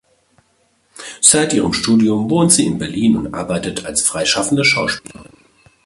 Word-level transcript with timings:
Seit 1.21 1.53
ihrem 1.53 1.73
Studium 1.73 2.27
wohnt 2.31 2.51
sie 2.51 2.65
in 2.65 2.79
Berlin 2.79 3.17
und 3.17 3.35
arbeitet 3.35 3.85
als 3.85 4.01
freischaffende 4.01 4.65
Schauspielerin. 4.65 5.29